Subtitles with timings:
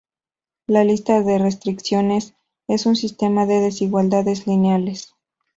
[0.65, 2.33] La lista de restricciones
[2.67, 5.13] es un sistema de desigualdades lineales.